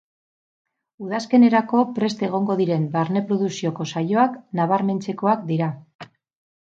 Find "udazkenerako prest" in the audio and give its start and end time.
1.07-2.23